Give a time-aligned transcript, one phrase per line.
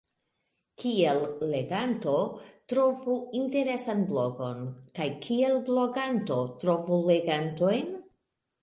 [0.83, 1.19] Kiel
[1.51, 2.15] leganto
[2.73, 4.65] trovu interesan blogon
[4.99, 7.97] kaj kiel bloganto trovu legantojn?